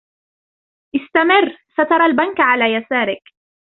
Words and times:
استمر، 0.95 1.57
سترى 1.81 2.05
البنك 2.05 2.39
على 2.39 2.73
يسارك. 2.75 3.23